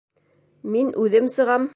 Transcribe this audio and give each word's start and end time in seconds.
Мин 0.75 0.89
үҙем 1.03 1.29
сығам! 1.35 1.69